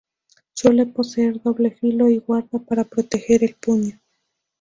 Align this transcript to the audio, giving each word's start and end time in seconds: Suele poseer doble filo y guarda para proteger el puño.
Suele 0.53 0.87
poseer 0.87 1.39
doble 1.43 1.69
filo 1.69 2.09
y 2.09 2.17
guarda 2.17 2.57
para 2.57 2.85
proteger 2.85 3.43
el 3.43 3.53
puño. 3.53 3.99